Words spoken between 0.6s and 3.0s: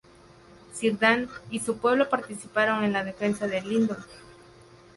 Círdan y su pueblo participaron en